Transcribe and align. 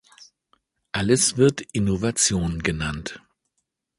Alles 0.93 1.37
wird 1.37 1.61
Innovation 1.61 2.63
genannt. 2.63 3.21